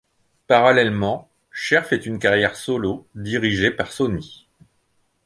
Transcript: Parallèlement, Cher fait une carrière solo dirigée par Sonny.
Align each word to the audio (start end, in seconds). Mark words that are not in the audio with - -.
Parallèlement, 0.47 1.29
Cher 1.51 1.85
fait 1.85 2.07
une 2.07 2.17
carrière 2.17 2.55
solo 2.55 3.05
dirigée 3.13 3.69
par 3.69 3.91
Sonny. 3.91 4.47